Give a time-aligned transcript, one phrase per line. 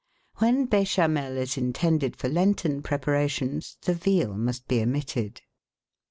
[0.37, 5.41] When Bechamel is intended for Lenten preparations, the veal must be omitted.